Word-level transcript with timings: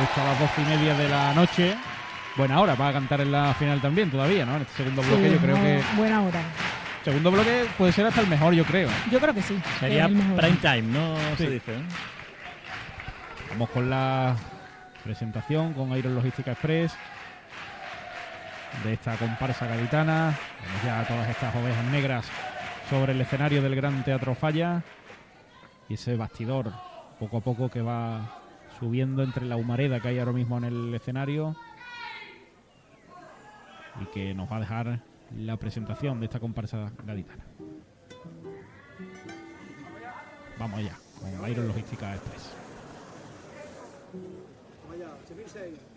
Justo 0.00 0.20
a 0.22 0.24
las 0.24 0.40
doce 0.40 0.62
y 0.62 0.64
media 0.64 0.94
de 0.94 1.08
la 1.10 1.34
noche. 1.34 1.76
Buena 2.34 2.60
hora 2.60 2.74
para 2.74 2.94
cantar 2.94 3.20
en 3.20 3.32
la 3.32 3.52
final 3.52 3.82
también, 3.82 4.10
todavía, 4.10 4.46
¿no? 4.46 4.56
En 4.56 4.62
este 4.62 4.78
segundo 4.78 5.02
bloque 5.02 5.28
Sí, 5.28 5.34
yo 5.34 5.40
creo 5.40 5.56
que... 5.56 5.82
Buena 5.94 6.22
hora. 6.22 6.40
Segundo 7.04 7.30
bloque 7.30 7.66
puede 7.76 7.92
ser 7.92 8.06
hasta 8.06 8.22
el 8.22 8.26
mejor, 8.26 8.54
yo 8.54 8.64
creo. 8.64 8.88
Yo 9.10 9.20
creo 9.20 9.34
que 9.34 9.42
sí. 9.42 9.60
Sería 9.78 10.06
prime 10.06 10.56
time, 10.62 10.82
¿no? 10.82 11.16
Sí. 11.36 11.44
Se 11.44 11.50
dice. 11.50 11.74
¿eh? 11.74 11.82
Vamos 13.50 13.68
con 13.70 13.90
la 13.90 14.36
presentación 15.04 15.74
con 15.74 15.94
Iron 15.96 16.14
Logística 16.14 16.52
Express 16.52 16.94
de 18.84 18.94
esta 18.94 19.16
comparsa 19.16 19.66
gaditana. 19.66 20.34
Vemos 20.62 20.82
ya 20.82 21.04
todas 21.06 21.28
estas 21.28 21.54
ovejas 21.54 21.84
negras 21.86 22.26
sobre 22.88 23.12
el 23.12 23.20
escenario 23.20 23.60
del 23.60 23.76
Gran 23.76 24.02
Teatro 24.02 24.34
Falla 24.34 24.82
y 25.90 25.94
ese 25.94 26.16
bastidor 26.16 26.72
poco 27.18 27.36
a 27.36 27.40
poco 27.40 27.68
que 27.68 27.82
va 27.82 28.39
subiendo 28.80 29.22
entre 29.22 29.44
la 29.44 29.56
humareda 29.56 30.00
que 30.00 30.08
hay 30.08 30.18
ahora 30.18 30.32
mismo 30.32 30.56
en 30.56 30.64
el 30.64 30.94
escenario 30.94 31.54
y 34.00 34.06
que 34.06 34.34
nos 34.34 34.50
va 34.50 34.56
a 34.56 34.60
dejar 34.60 35.02
la 35.36 35.56
presentación 35.58 36.18
de 36.18 36.26
esta 36.26 36.40
comparsa 36.40 36.90
gaditana. 37.04 37.44
Vamos 40.58 40.78
allá 40.78 40.96
con 41.20 41.50
Iron 41.50 41.68
Logística 41.68 42.14
Express. 42.14 42.56
Amanece 44.88 45.89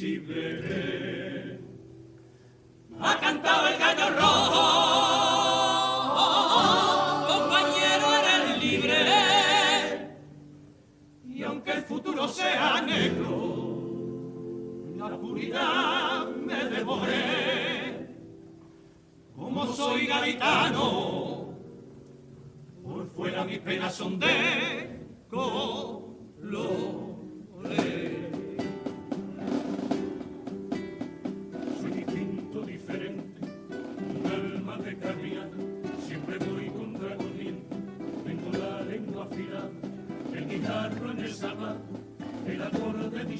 ciudad 0.00 0.49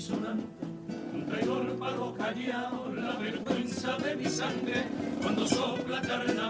un 0.09 1.27
traidor 1.27 1.79
para 1.79 1.97
los 1.97 2.17
callados, 2.17 2.95
la 2.95 3.17
vergüenza 3.17 3.99
de 3.99 4.17
mi 4.17 4.25
sangre, 4.25 4.85
cuando 5.21 5.47
sopla 5.47 6.01
carnavales, 6.01 6.50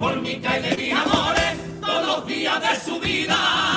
por 0.00 0.18
mi 0.22 0.40
calle 0.40 0.74
mis 0.76 0.94
amores 0.94 1.52
todos 1.78 2.06
los 2.06 2.26
días 2.26 2.58
de 2.58 2.80
su 2.80 2.98
vida. 3.00 3.69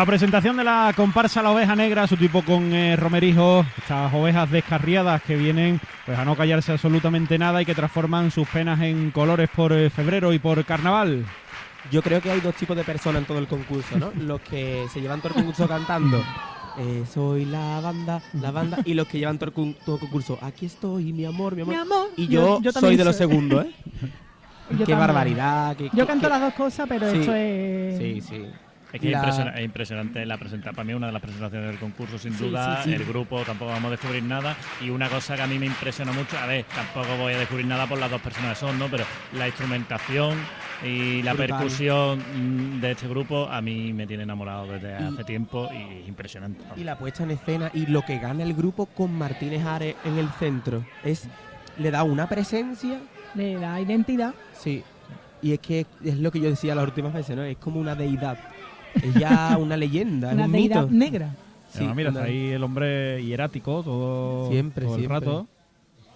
La 0.00 0.06
presentación 0.06 0.56
de 0.56 0.64
la 0.64 0.94
comparsa 0.96 1.42
La 1.42 1.50
Oveja 1.50 1.76
Negra, 1.76 2.06
su 2.06 2.16
tipo 2.16 2.40
con 2.42 2.72
eh, 2.72 2.96
Romerijo, 2.96 3.66
estas 3.76 4.10
ovejas 4.14 4.50
descarriadas 4.50 5.20
que 5.22 5.36
vienen 5.36 5.78
pues 6.06 6.18
a 6.18 6.24
no 6.24 6.34
callarse 6.34 6.72
absolutamente 6.72 7.36
nada 7.36 7.60
y 7.60 7.66
que 7.66 7.74
transforman 7.74 8.30
sus 8.30 8.48
penas 8.48 8.80
en 8.80 9.10
colores 9.10 9.50
por 9.54 9.74
eh, 9.74 9.90
febrero 9.90 10.32
y 10.32 10.38
por 10.38 10.64
carnaval. 10.64 11.26
Yo 11.92 12.00
creo 12.00 12.22
que 12.22 12.30
hay 12.30 12.40
dos 12.40 12.54
tipos 12.54 12.74
de 12.78 12.82
personas 12.82 13.20
en 13.20 13.26
todo 13.26 13.38
el 13.40 13.46
concurso, 13.46 13.98
¿no? 13.98 14.10
Los 14.18 14.40
que 14.40 14.86
se 14.90 15.02
llevan 15.02 15.20
todo 15.20 15.28
el 15.28 15.34
concurso 15.34 15.68
cantando. 15.68 16.24
eh, 16.78 17.04
soy 17.12 17.44
la 17.44 17.80
banda, 17.82 18.22
la 18.40 18.50
banda, 18.52 18.78
y 18.86 18.94
los 18.94 19.06
que 19.06 19.18
llevan 19.18 19.36
todo 19.38 19.50
el, 19.50 19.98
concurso. 19.98 20.38
Aquí 20.40 20.64
estoy, 20.64 21.12
mi 21.12 21.26
amor, 21.26 21.54
mi 21.54 21.60
amor. 21.60 21.74
Mi 21.74 21.78
amor. 21.78 22.08
Y 22.16 22.26
yo, 22.26 22.58
yo 22.62 22.72
soy 22.72 22.96
de 22.96 23.04
los 23.04 23.16
segundos, 23.16 23.66
¿eh? 23.66 23.70
Qué 24.70 24.76
también. 24.78 24.98
barbaridad. 24.98 25.76
qué- 25.76 25.90
Yo 25.92 26.04
qué- 26.04 26.06
canto 26.06 26.26
qué- 26.26 26.30
las 26.32 26.40
dos 26.40 26.54
cosas, 26.54 26.86
pero 26.88 27.10
Sí. 27.10 27.18
esto 27.18 27.34
es. 27.34 27.98
Sí, 27.98 28.20
sí. 28.22 28.46
Es 28.92 29.00
que 29.00 29.06
es 29.08 29.12
La- 29.12 29.18
impresiona- 29.20 29.50
es 29.58 29.64
impresionante 29.64 30.26
la 30.26 30.36
presentación. 30.36 30.74
Para 30.74 30.84
mí, 30.84 30.94
una 30.94 31.06
de 31.06 31.12
las 31.12 31.22
presentaciones 31.22 31.68
del 31.68 31.78
concurso, 31.78 32.18
sin 32.18 32.34
Sí, 32.34 32.44
duda. 32.44 32.82
sí, 32.82 32.90
sí. 32.90 32.96
El 32.96 33.04
grupo 33.04 33.40
tampoco 33.42 33.70
vamos 33.70 33.88
a 33.88 33.90
descubrir 33.92 34.22
nada. 34.24 34.56
Y 34.80 34.90
una 34.90 35.08
cosa 35.08 35.36
que 35.36 35.42
a 35.42 35.46
mí 35.46 35.58
me 35.58 35.66
impresiona 35.66 36.10
mucho, 36.12 36.36
a 36.38 36.46
ver, 36.46 36.64
tampoco 36.74 37.16
voy 37.18 37.32
a 37.34 37.38
descubrir 37.38 37.66
nada 37.66 37.86
por 37.86 37.98
las 37.98 38.10
dos 38.10 38.20
personas 38.20 38.58
que 38.58 38.66
son, 38.66 38.78
¿no? 38.78 38.88
Pero 38.88 39.04
la 39.34 39.46
instrumentación 39.46 40.36
y 40.84 41.22
la 41.22 41.34
Brutal. 41.34 41.58
percusión 41.58 42.18
mm, 42.18 42.80
de 42.80 42.90
este 42.92 43.06
grupo 43.06 43.46
a 43.48 43.60
mí 43.60 43.92
me 43.92 44.06
tiene 44.06 44.22
enamorado 44.24 44.66
desde 44.66 44.90
Y- 45.00 45.04
hace 45.04 45.24
tiempo 45.24 45.68
y 45.72 46.00
es 46.02 46.08
impresionante. 46.08 46.64
Y 46.76 46.84
la 46.84 46.96
puesta 46.98 47.22
en 47.22 47.30
escena 47.32 47.70
y 47.74 47.86
lo 47.86 48.02
que 48.02 48.18
gana 48.18 48.42
el 48.42 48.54
grupo 48.54 48.86
con 48.86 49.12
Martínez 49.14 49.64
Ares 49.64 49.94
en 50.04 50.18
el 50.18 50.28
centro 50.30 50.84
es 51.04 51.28
le 51.78 51.90
da 51.90 52.02
una 52.02 52.28
presencia, 52.28 52.98
Le 53.34 53.54
da 53.56 53.80
identidad. 53.80 54.34
sí. 54.52 54.82
Y 55.42 55.54
es 55.54 55.58
que 55.60 55.86
es 56.04 56.18
lo 56.18 56.30
que 56.30 56.38
yo 56.38 56.50
decía 56.50 56.74
las 56.74 56.84
últimas 56.84 57.14
veces, 57.14 57.34
¿no? 57.34 57.42
Es 57.42 57.56
como 57.56 57.80
una 57.80 57.94
deidad. 57.94 58.36
Es 58.94 59.14
ya 59.14 59.56
una 59.58 59.76
leyenda, 59.76 60.28
es 60.30 60.34
Una 60.34 60.44
un 60.46 60.52
mito. 60.52 60.88
negra. 60.90 61.34
Sí, 61.70 61.78
Además, 61.78 61.96
mira, 61.96 62.10
una- 62.10 62.20
está 62.20 62.30
ahí 62.32 62.46
el 62.50 62.62
hombre 62.64 63.24
hierático 63.24 63.82
todo, 63.82 64.50
Siempre, 64.50 64.84
todo 64.84 64.94
el 64.96 65.00
siempre. 65.00 65.20
rato, 65.20 65.46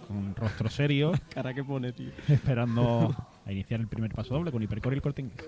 con 0.07 0.35
rostro 0.35 0.69
serio, 0.69 1.13
cara 1.33 1.53
que 1.53 1.63
pone, 1.63 1.91
tío. 1.93 2.09
esperando 2.27 3.15
a 3.45 3.51
iniciar 3.51 3.79
el 3.79 3.87
primer 3.87 4.11
paso 4.13 4.33
doble 4.35 4.51
con 4.51 4.61
Hipercore 4.61 4.95
y 4.95 4.97
el 4.97 5.01
corte 5.01 5.21
inglés. 5.21 5.45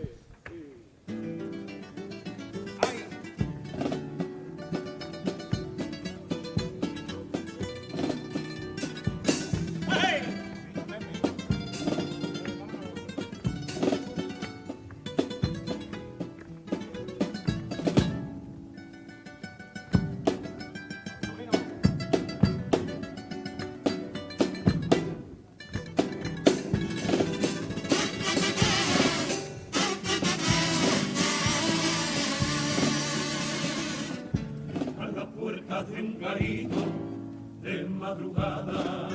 De 36.36 37.86
madrugada. 37.86 39.08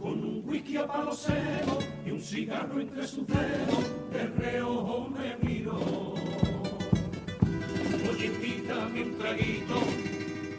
Con 0.00 0.24
un 0.24 0.42
whisky 0.46 0.78
a 0.78 0.86
palo 0.86 1.12
seco 1.12 1.78
y 2.06 2.10
un 2.10 2.20
cigarro 2.20 2.80
entre 2.80 3.06
sus 3.06 3.26
dedos, 3.26 3.84
de 4.12 4.26
reojo 4.28 5.10
me 5.10 5.36
miro. 5.46 6.14
Oye, 8.10 8.26
invítame 8.26 9.02
un 9.02 9.18
traguito, 9.18 9.80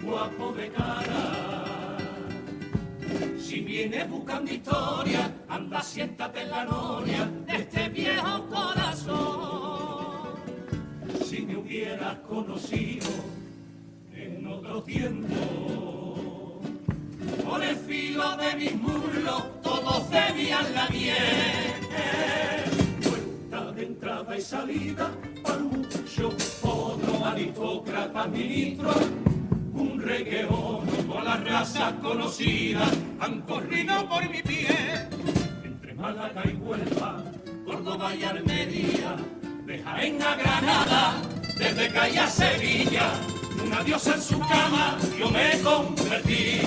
guapo 0.04 0.54
de 0.54 0.70
cara. 0.70 1.98
Si 3.40 3.62
vienes 3.62 4.10
buscando 4.10 4.52
historia, 4.52 5.34
anda, 5.50 5.82
siéntate 5.82 6.42
en 6.42 6.52
la 6.52 6.66
noria 6.66 7.26
de 7.48 7.56
este 7.56 7.90
viejo 7.90 8.46
corazón 8.48 9.72
si 11.26 11.42
me 11.42 11.56
hubieras 11.56 12.18
conocido 12.28 13.08
en 14.52 14.58
otro 14.58 14.84
tiempo. 14.84 16.60
Por 17.48 17.64
el 17.64 17.76
filo 17.76 18.38
de 18.38 18.56
mis 18.56 18.76
muslos 18.76 19.62
todos 19.62 20.10
bebían 20.10 20.74
la 20.74 20.90
miel. 20.90 21.16
Puerta 23.02 23.72
de 23.72 23.84
entrada 23.84 24.38
y 24.38 24.42
salida, 24.42 25.12
palucho, 25.44 26.30
otro 26.62 27.26
aristócrata 27.26 28.28
ministro, 28.28 28.94
un 29.74 30.02
regueón 30.02 30.88
con 31.08 31.26
las 31.26 31.44
razas 31.44 31.94
conocidas 32.02 32.92
han 33.20 33.42
corrido 33.42 34.08
por 34.10 34.30
mi 34.30 34.42
pie. 34.42 35.08
Entre 35.64 35.94
Málaga 35.94 36.44
y 36.46 36.56
Huelva, 36.56 37.24
Córdoba 37.66 38.16
y 38.16 38.24
Almería, 38.24 39.16
de 39.66 39.80
Jaén 39.80 40.22
a 40.22 40.36
Granada, 40.36 41.22
desde 41.58 41.90
Calle 41.90 42.20
a 42.20 42.28
Sevilla, 42.28 43.14
una 43.66 43.84
diosa 43.84 44.16
en 44.16 44.22
su 44.22 44.40
cama 44.40 44.98
yo 45.18 45.30
me 45.30 45.60
convertí. 45.62 46.62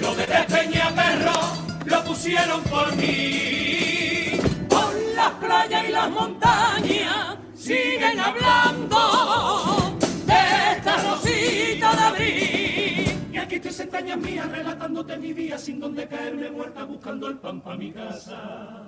Lo 0.00 0.14
de 0.14 0.24
Peñaperro 0.24 1.40
lo 1.86 2.04
pusieron 2.04 2.62
por 2.64 2.94
mí. 2.96 4.38
Por 4.68 4.94
las 5.14 5.30
playas 5.32 5.88
y 5.88 5.92
las 5.92 6.10
montañas 6.10 7.36
siguen 7.54 8.20
hablando 8.20 9.96
de 10.26 10.72
esta 10.72 10.96
rosita 10.96 11.94
de 11.94 12.02
abril. 12.02 13.28
Y 13.32 13.36
aquí 13.38 13.56
estoy 13.56 13.72
sentañas 13.72 14.18
mías 14.18 14.50
relatándote 14.50 15.16
mi 15.16 15.32
día 15.32 15.58
sin 15.58 15.80
donde 15.80 16.06
caerme 16.08 16.50
muerta 16.50 16.84
buscando 16.84 17.28
el 17.28 17.38
pan 17.38 17.60
para 17.60 17.76
mi 17.76 17.92
casa. 17.92 18.84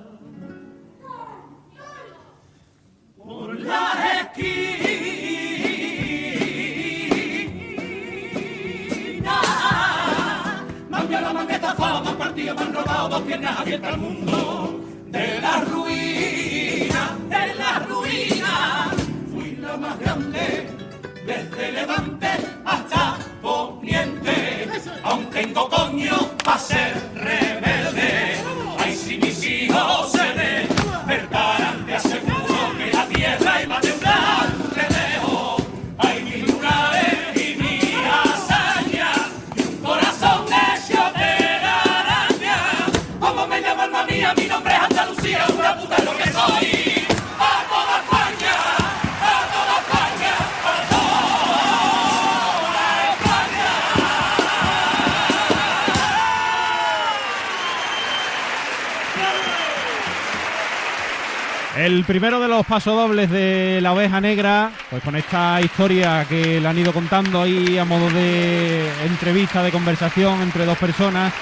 por 3.27 3.59
las 3.59 3.97
esquinas. 4.21 5.76
Me 12.37 12.51
han 12.51 12.75
robado 12.75 13.09
dos 13.09 13.23
piernas 13.23 13.61
abiertas 13.61 13.95
al 13.95 13.99
mundo. 13.99 14.81
De 15.09 15.41
la 15.41 15.61
ruina, 15.63 17.17
de 17.31 17.55
la 17.55 17.79
ruina, 17.89 18.91
fui 19.33 19.57
la 19.57 19.77
más 19.77 19.99
grande, 19.99 20.69
desde 21.25 21.73
Levante 21.73 22.29
hasta 22.65 23.17
Poniente. 23.41 24.69
Aún 25.03 25.27
tengo 25.31 25.69
coño 25.69 26.17
para 26.45 26.59
ser 26.59 26.95
rebelde. 27.15 27.66
Primero 62.07 62.39
de 62.41 62.49
los 62.49 62.65
pasodobles 62.65 63.29
de 63.31 63.81
la 63.83 63.93
oveja 63.93 64.21
negra, 64.21 64.71
pues 64.91 65.03
con 65.03 65.17
esta 65.17 65.61
historia 65.61 66.25
que 66.29 66.61
le 66.61 66.69
han 66.69 66.79
ido 66.79 66.93
contando 66.93 67.43
ahí 67.43 67.77
a 67.79 67.85
modo 67.85 68.09
de 68.11 68.89
entrevista, 69.05 69.63
de 69.63 69.73
conversación 69.73 70.41
entre 70.41 70.65
dos 70.65 70.79
personas, 70.79 71.33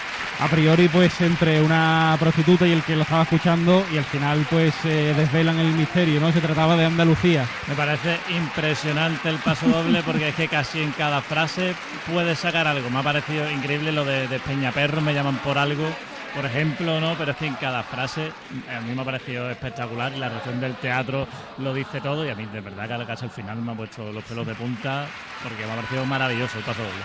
a 0.41 0.49
priori 0.49 0.89
pues 0.89 1.21
entre 1.21 1.61
una 1.63 2.17
prostituta 2.19 2.67
y 2.67 2.73
el 2.73 2.83
que 2.83 2.97
lo 2.97 3.03
estaba 3.03 3.23
escuchando 3.23 3.85
y 3.93 3.99
al 3.99 4.05
final 4.05 4.47
pues 4.51 4.75
eh, 4.85 5.15
desvelan 5.17 5.59
el 5.59 5.73
misterio, 5.75 6.21
¿no? 6.21 6.33
Se 6.33 6.41
trataba 6.41 6.77
de 6.77 6.87
Andalucía. 6.87 7.45
Me 7.69 7.75
parece 7.75 8.19
impresionante 8.35 9.29
el 9.29 9.37
paso 9.37 9.69
doble 9.69 10.03
porque 10.03 10.31
es 10.31 10.35
que 10.35 10.49
casi 10.49 10.81
en 10.81 10.93
cada 10.93 11.21
frase 11.21 11.75
puedes 12.11 12.39
sacar 12.39 12.67
algo. 12.67 12.89
Me 12.91 12.99
ha 12.99 13.03
parecido 13.03 13.51
increíble 13.51 13.93
lo 13.93 14.05
de, 14.05 14.29
de 14.29 14.39
Peñaperro, 14.41 15.03
me 15.03 15.15
llaman 15.15 15.37
por 15.39 15.59
algo, 15.59 15.87
por 16.35 16.45
ejemplo, 16.45 17.01
¿no? 17.01 17.15
Pero 17.17 17.31
es 17.31 17.37
que 17.37 17.47
en 17.47 17.55
cada 17.55 17.83
frase 17.83 18.33
a 18.77 18.81
mí 18.81 18.95
me 18.95 19.03
ha 19.03 19.05
parecido 19.05 19.51
espectacular 19.51 20.13
y 20.15 20.19
la 20.19 20.29
reacción 20.29 20.61
del 20.61 20.75
teatro 20.75 21.27
lo 21.59 21.73
dice 21.73 22.01
todo 22.01 22.27
y 22.27 22.31
a 22.31 22.35
mí 22.35 22.47
de 22.47 22.61
verdad 22.61 22.99
que 22.99 23.07
casi 23.07 23.25
al 23.25 23.31
final 23.31 23.59
me 23.59 23.73
ha 23.73 23.75
puesto 23.77 24.11
los 24.13 24.25
pelos 24.25 24.47
de 24.47 24.55
punta 24.55 25.07
porque 25.43 25.65
me 25.65 25.73
ha 25.73 25.77
parecido 25.77 26.05
maravilloso 26.07 26.59
el 26.59 26.65
paso 26.65 26.83
doble. 26.83 27.03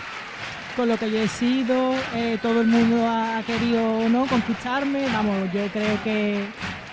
Con 0.76 0.88
lo 0.88 0.98
que 0.98 1.12
yo 1.12 1.20
he 1.20 1.28
sido, 1.28 1.94
eh, 2.16 2.38
todo 2.42 2.62
el 2.62 2.68
mundo 2.68 3.06
ha 3.08 3.42
querido 3.46 4.08
¿no? 4.10 4.26
conquistarme. 4.26 5.06
Vamos, 5.12 5.52
yo 5.54 5.68
creo 5.68 6.02
que, 6.04 6.46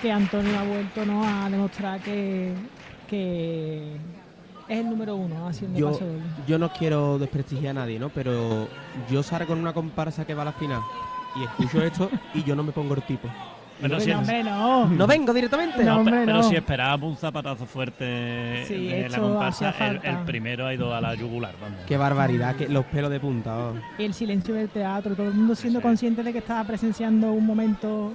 que 0.02 0.12
Antonio 0.12 0.58
ha 0.58 0.64
vuelto 0.64 1.06
¿no? 1.06 1.24
a 1.24 1.48
demostrar 1.48 2.00
que, 2.00 2.52
que 3.08 3.94
es 4.68 4.78
el 4.78 4.90
número 4.90 5.14
uno 5.14 5.46
haciendo 5.46 5.78
Yo, 5.78 5.92
paso 5.92 6.04
doble. 6.04 6.20
yo 6.48 6.58
no 6.58 6.72
quiero 6.72 7.18
desprestigiar 7.18 7.70
a 7.76 7.80
nadie, 7.80 7.98
¿no? 7.98 8.08
Pero 8.08 8.68
yo 9.08 9.22
salgo 9.22 9.48
con 9.48 9.60
una 9.60 9.72
comparsa 9.72 10.26
que 10.26 10.34
va 10.34 10.42
a 10.42 10.46
la 10.46 10.52
final 10.52 10.80
y 11.40 11.44
escucho 11.44 11.82
esto 11.82 12.10
y 12.34 12.42
yo 12.44 12.54
no 12.56 12.62
me 12.62 12.72
pongo 12.72 12.94
el 12.94 13.02
tipo. 13.02 13.28
Pero 13.78 13.94
no, 13.96 14.00
si 14.00 14.08
No, 14.10 14.20
vengo, 14.20 14.30
es- 14.32 14.36
hombre, 14.38 14.50
no. 14.50 14.86
no 14.88 15.06
vengo 15.06 15.34
directamente. 15.34 15.84
No, 15.84 15.98
hombre, 15.98 16.22
pero 16.24 16.38
no. 16.38 16.42
si 16.44 16.56
esperábamos 16.56 17.10
un 17.10 17.16
zapatazo 17.18 17.66
fuerte 17.66 18.64
Sí, 18.66 18.86
de 18.86 19.08
la 19.10 19.18
comparsa, 19.18 19.74
el, 20.02 20.16
primero 20.24 20.66
ha 20.66 20.72
ido 20.72 20.94
a 20.94 21.00
la 21.02 21.14
yugular. 21.14 21.54
Vamos. 21.60 21.80
Qué 21.86 21.98
barbaridad, 21.98 22.56
que 22.56 22.68
los 22.70 22.86
pelos 22.86 23.10
de 23.10 23.20
punta. 23.20 23.54
oh. 23.58 23.74
Y 23.98 24.04
el 24.04 24.14
silencio 24.14 24.54
del 24.54 24.70
teatro, 24.70 25.14
todo 25.14 25.28
el 25.28 25.34
mundo 25.34 25.54
siendo 25.54 25.80
Sí. 25.80 25.82
consciente 25.82 26.22
de 26.22 26.32
que 26.32 26.38
estaba 26.38 26.64
presenciando 26.64 27.30
un 27.32 27.44
momento. 27.44 28.14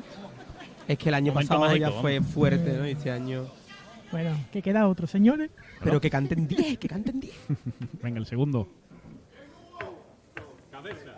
Es 0.87 0.97
que 0.97 1.09
el 1.09 1.15
año 1.15 1.31
Momento 1.31 1.59
pasado 1.59 1.75
ya 1.75 1.91
fue 1.91 2.21
fuerte, 2.21 2.73
¿no? 2.77 2.83
Este 2.85 3.11
año. 3.11 3.43
Bueno, 4.11 4.31
que 4.51 4.63
queda 4.63 4.87
otro, 4.87 5.05
señores. 5.05 5.51
Pero 5.83 6.01
que 6.01 6.09
canten 6.09 6.47
10, 6.47 6.79
que 6.79 6.87
canten 6.87 7.19
10. 7.19 7.35
Venga, 8.01 8.19
el 8.19 8.25
segundo. 8.25 8.67
cabeza 10.71 11.10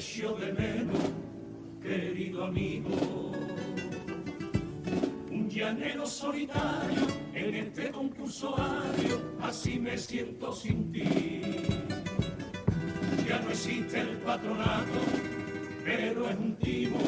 echo 0.00 0.32
de 0.32 0.52
menos, 0.54 0.98
querido 1.82 2.44
amigo. 2.44 3.32
Un 5.30 5.50
llanero 5.50 6.06
solitario 6.06 7.06
en 7.34 7.54
este 7.54 7.90
concurso 7.90 8.58
ario, 8.58 9.20
así 9.42 9.78
me 9.78 9.98
siento 9.98 10.54
sin 10.54 10.90
ti. 10.90 11.50
Ya 13.28 13.40
no 13.40 13.50
existe 13.50 14.00
el 14.00 14.16
patronato, 14.24 15.00
pero 15.84 16.30
es 16.30 16.36
un 16.38 16.56
timo. 16.56 16.98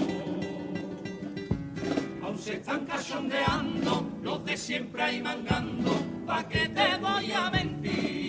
Aún 2.23 2.39
se 2.39 2.57
están 2.57 2.85
cachondeando 2.85 4.07
los 4.23 4.45
de 4.45 4.55
siempre 4.55 5.03
ahí 5.03 5.23
mangando, 5.23 5.93
¿pa' 6.27 6.47
qué 6.47 6.69
te 6.69 6.99
voy 6.99 7.33
a 7.33 7.51
mentir? 7.51 8.23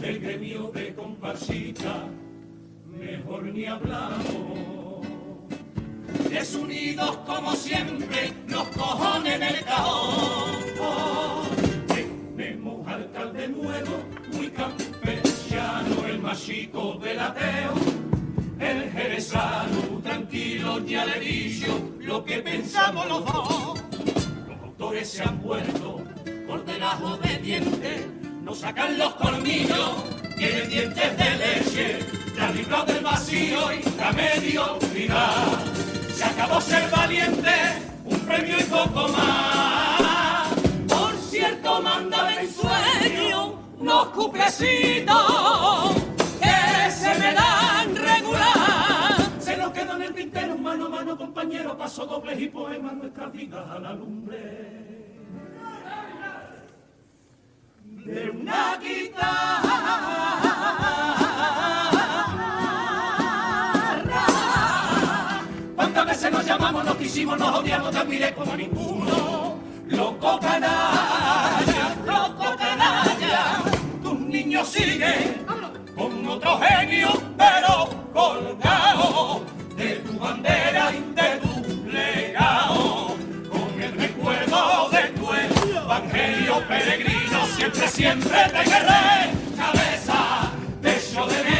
del 0.00 0.20
gremio 0.20 0.70
de 0.72 0.94
comparsita, 0.94 2.08
mejor 2.98 3.44
ni 3.44 3.66
hablamos. 3.66 5.06
Desunidos 6.30 7.16
como 7.18 7.52
siempre, 7.52 8.32
los 8.48 8.68
cojones 8.68 9.40
del 9.40 9.64
cajón. 9.64 10.66
Tenemos 12.36 12.86
alcalde 12.86 13.48
nuevo, 13.48 14.04
muy 14.32 14.50
campechano, 14.50 16.06
el 16.06 16.18
más 16.20 16.44
chico 16.44 16.98
del 17.02 17.20
ateo. 17.20 17.74
El 18.58 18.90
jerezano, 18.90 20.00
tranquilo, 20.02 20.84
ya 20.86 21.04
le 21.04 21.50
lo 22.00 22.24
que 22.24 22.38
pensamos 22.38 23.06
los 23.06 23.24
dos. 23.24 23.82
Los 24.48 24.60
autores 24.62 25.08
se 25.08 25.22
han 25.22 25.42
vuelto 25.42 26.02
cordelajos 26.46 27.20
de 27.20 27.38
dientes, 27.38 28.06
nos 28.42 28.58
sacan 28.60 28.96
los 28.96 29.14
colmillos, 29.14 30.04
tienen 30.36 30.68
dientes 30.70 31.16
de 31.18 31.36
leche, 31.36 31.98
libra 32.52 32.84
del 32.84 33.02
vacío 33.02 33.72
y 33.72 33.82
la 33.96 34.12
mediocridad. 34.12 35.64
Se 36.14 36.24
acabó 36.24 36.60
ser 36.60 36.90
valiente, 36.90 37.50
un 38.04 38.18
premio 38.20 38.56
y 38.58 38.62
poco 38.64 39.08
más. 39.08 40.48
Por 40.88 41.12
cierto, 41.30 41.82
mándame 41.82 42.40
en 42.40 42.52
sueño 42.52 43.60
unos 43.78 44.08
cuplecitos 44.08 45.96
que 46.40 46.90
se 46.90 47.18
me 47.18 47.34
dan 47.34 47.96
regular. 47.96 49.16
Se 49.38 49.56
nos 49.56 49.72
quedan 49.72 50.02
en 50.02 50.08
el 50.08 50.14
tintero, 50.14 50.56
mano 50.58 50.86
a 50.86 50.88
mano, 50.88 51.16
compañero, 51.16 51.76
paso 51.76 52.06
dobles 52.06 52.40
y 52.40 52.48
poemas, 52.48 52.94
nuestras 52.94 53.32
vidas 53.32 53.64
a 53.70 53.78
la 53.78 53.92
lumbre 53.92 54.76
de 58.06 58.30
una 58.30 58.78
guitarra. 58.78 60.15
Llamamos, 67.24 67.38
nos 67.38 67.60
odiamos, 67.60 67.90
te 67.90 67.98
admiré 67.98 68.34
como 68.34 68.56
ninguno? 68.56 69.58
Loco 69.88 70.40
canalla, 70.40 71.96
loco 72.04 72.56
canalla, 72.56 73.62
tus 74.02 74.20
niños 74.20 74.68
siguen 74.68 75.46
con 75.94 76.26
otro 76.26 76.60
genio, 76.60 77.08
pero 77.38 77.88
colgado 78.12 79.42
de 79.76 79.94
tu 79.96 80.18
bandera 80.18 80.92
y 80.92 81.14
de 81.14 81.40
tu 81.40 81.86
legado, 81.86 83.16
con 83.50 83.82
el 83.82 83.92
recuerdo 83.92 84.90
de 84.90 85.02
tu 85.10 85.74
evangelio 85.78 86.68
peregrino, 86.68 87.46
siempre, 87.56 87.88
siempre 87.88 88.38
te 88.46 88.70
querré, 88.70 89.32
cabeza, 89.56 90.50
te 90.82 90.96
echo 90.96 91.26
de 91.26 91.55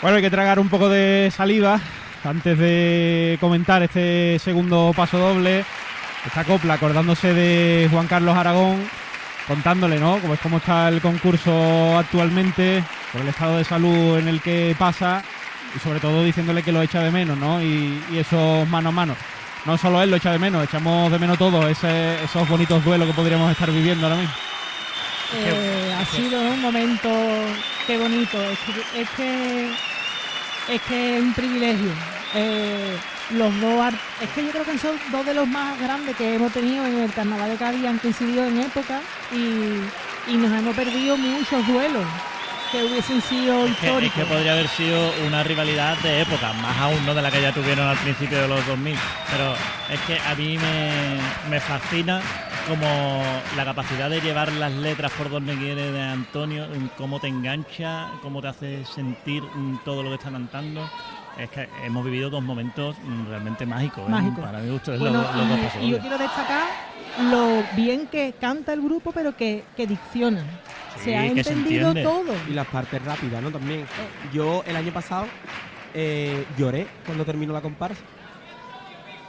Bueno, 0.00 0.16
hay 0.16 0.22
que 0.22 0.30
tragar 0.30 0.60
un 0.60 0.68
poco 0.68 0.88
de 0.88 1.32
saliva 1.34 1.80
antes 2.24 2.56
de 2.58 3.36
comentar 3.40 3.82
este 3.82 4.38
segundo 4.38 4.92
paso 4.94 5.18
doble. 5.18 5.64
Esta 6.24 6.44
copla 6.44 6.74
acordándose 6.74 7.34
de 7.34 7.88
Juan 7.90 8.06
Carlos 8.06 8.36
Aragón, 8.36 8.88
contándole, 9.46 9.98
¿no? 9.98 10.18
Cómo 10.18 10.34
es 10.34 10.40
cómo 10.40 10.56
está 10.58 10.88
el 10.88 11.00
concurso 11.00 11.98
actualmente, 11.98 12.82
por 13.12 13.22
el 13.22 13.28
estado 13.28 13.58
de 13.58 13.64
salud 13.64 14.18
en 14.18 14.28
el 14.28 14.40
que 14.40 14.76
pasa 14.78 15.22
y 15.74 15.78
sobre 15.78 16.00
todo 16.00 16.22
diciéndole 16.22 16.62
que 16.62 16.72
lo 16.72 16.82
echa 16.82 17.00
de 17.00 17.10
menos, 17.10 17.38
¿no? 17.38 17.62
Y, 17.62 18.02
y 18.12 18.18
eso 18.18 18.66
mano 18.68 18.90
a 18.90 18.92
mano. 18.92 19.16
No 19.64 19.76
solo 19.76 20.02
él 20.02 20.10
lo 20.10 20.16
echa 20.16 20.32
de 20.32 20.38
menos, 20.38 20.64
echamos 20.64 21.10
de 21.10 21.18
menos 21.18 21.38
todos 21.38 21.64
esos 21.64 22.48
bonitos 22.48 22.84
duelos 22.84 23.08
que 23.08 23.14
podríamos 23.14 23.50
estar 23.50 23.70
viviendo 23.70 24.06
ahora 24.06 24.18
mismo. 24.18 24.34
Eh, 25.34 25.94
ha 25.98 26.04
sido 26.06 26.40
un 26.40 26.62
momento, 26.62 27.10
qué 27.88 27.96
bonito, 27.96 28.38
es 28.42 28.58
que 28.58 29.00
es, 29.00 29.10
que, 29.16 29.70
es, 30.68 30.82
que 30.82 31.16
es 31.16 31.22
un 31.22 31.32
privilegio. 31.32 31.90
Eh, 32.34 32.98
los 33.30 33.60
dos, 33.62 33.94
es 34.20 34.28
que 34.28 34.44
yo 34.44 34.50
creo 34.50 34.64
que 34.64 34.76
son 34.76 34.94
dos 35.10 35.24
de 35.24 35.32
los 35.32 35.48
más 35.48 35.80
grandes 35.80 36.14
que 36.14 36.34
hemos 36.34 36.52
tenido 36.52 36.84
en 36.84 36.98
el 36.98 37.12
Carnaval 37.14 37.48
de 37.48 37.56
Cádiz, 37.56 37.86
han 37.86 37.96
coincidido 37.96 38.44
en 38.44 38.60
época 38.60 39.00
y, 39.32 40.30
y 40.30 40.36
nos 40.36 40.52
hemos 40.52 40.76
perdido 40.76 41.16
muchos 41.16 41.66
duelos 41.66 42.04
que 42.70 42.84
hubiesen 42.84 43.20
sido 43.22 43.66
Es 43.66 43.76
que, 43.76 43.86
es 43.86 43.92
históricos. 43.92 44.18
que 44.18 44.24
podría 44.26 44.52
haber 44.52 44.68
sido 44.68 45.12
una 45.26 45.42
rivalidad 45.42 45.96
de 45.98 46.22
época, 46.22 46.52
más 46.54 46.76
aún 46.78 47.04
no 47.06 47.14
de 47.14 47.22
la 47.22 47.30
que 47.30 47.40
ya 47.40 47.52
tuvieron 47.52 47.86
al 47.86 47.96
principio 47.98 48.40
de 48.42 48.48
los 48.48 48.66
2000. 48.66 48.96
Pero 49.30 49.54
es 49.92 50.00
que 50.06 50.18
a 50.18 50.34
mí 50.34 50.58
me, 50.58 51.50
me 51.50 51.60
fascina 51.60 52.20
como 52.68 53.22
la 53.56 53.64
capacidad 53.64 54.10
de 54.10 54.20
llevar 54.20 54.52
las 54.52 54.72
letras 54.72 55.10
por 55.12 55.30
donde 55.30 55.56
quiere 55.56 55.90
de 55.90 56.02
Antonio, 56.02 56.66
cómo 56.98 57.18
te 57.18 57.28
engancha, 57.28 58.08
cómo 58.22 58.42
te 58.42 58.48
hace 58.48 58.84
sentir 58.84 59.42
todo 59.84 60.02
lo 60.02 60.10
que 60.10 60.16
está 60.16 60.30
cantando. 60.30 60.88
Es 61.38 61.48
que 61.50 61.68
hemos 61.84 62.04
vivido 62.04 62.28
dos 62.30 62.42
momentos 62.42 62.96
realmente 63.28 63.64
mágicos. 63.64 64.04
¿eh? 64.08 64.32
Para 64.40 64.58
mi 64.58 64.70
gusto 64.70 64.92
es 64.92 65.00
Bueno, 65.00 65.22
los, 65.22 65.36
los 65.36 65.48
dos 65.48 65.58
y, 65.80 65.90
yo 65.90 65.98
quiero 66.00 66.18
destacar 66.18 66.66
lo 67.30 67.62
bien 67.74 68.08
que 68.08 68.34
canta 68.40 68.72
el 68.72 68.82
grupo, 68.82 69.12
pero 69.12 69.36
que, 69.36 69.64
que 69.76 69.86
dicciona. 69.86 70.42
Se 71.02 71.16
ha 71.16 71.22
que 71.34 71.44
se 71.44 71.52
entendido 71.52 71.88
entiende. 71.88 72.02
todo. 72.02 72.34
Y 72.48 72.52
las 72.52 72.66
partes 72.66 73.02
rápidas, 73.04 73.42
¿no? 73.42 73.50
También. 73.50 73.86
Yo 74.32 74.62
el 74.66 74.76
año 74.76 74.92
pasado 74.92 75.26
eh, 75.94 76.44
lloré 76.56 76.86
cuando 77.06 77.24
terminó 77.24 77.52
la 77.52 77.60
comparsa. 77.60 78.02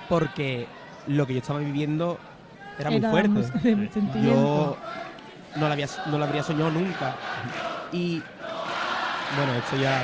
Porque 0.08 0.68
lo 1.08 1.28
que 1.28 1.34
yo 1.34 1.40
estaba 1.40 1.60
viviendo 1.60 2.18
era 2.80 2.90
muy 2.90 3.00
Era 3.00 3.10
fuerte. 3.12 3.30
mus- 3.30 3.54
de 3.64 3.90
sentimiento. 3.92 4.18
Yo 4.24 4.78
no 5.56 5.68
lo, 5.68 5.74
había, 5.74 5.88
no 6.08 6.18
lo 6.18 6.24
habría 6.26 6.44
soñado 6.44 6.72
nunca. 6.72 7.16
Y 7.92 8.22
bueno, 9.36 9.54
esto 9.54 9.78
ya. 9.78 10.02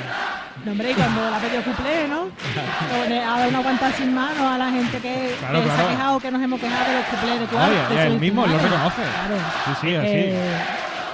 No, 0.64 0.72
hombre, 0.72 0.90
y 0.90 0.94
cuando 0.94 1.30
la 1.30 1.38
pedido 1.38 1.62
cuplé, 1.62 2.08
¿no? 2.08 2.28
Ha 2.30 3.36
dado 3.36 3.48
una 3.50 3.58
aguantada 3.58 3.92
sin 3.92 4.14
mano 4.14 4.48
a 4.48 4.56
la 4.56 4.70
gente 4.70 4.98
que, 5.00 5.34
Claro, 5.38 5.58
que 5.62 5.68
se 5.68 5.74
claro. 5.74 5.88
ha 5.88 5.90
quejado, 5.90 6.20
que 6.20 6.30
nos 6.30 6.42
hemos 6.42 6.60
quejado 6.60 6.90
de 6.90 6.96
los 6.98 7.04
cuplés 7.06 7.40
de 7.40 7.46
cuarto. 7.46 7.70
Oye, 7.72 7.88
de 7.88 7.94
y 7.94 8.06
él 8.06 8.12
su 8.14 8.18
mismo 8.20 8.46
lo 8.46 8.52
reconoce. 8.58 9.02
Claro. 9.02 9.36
Sí, 9.66 9.70
sí, 9.82 9.94
así. 9.96 10.06
Eh, 10.08 10.58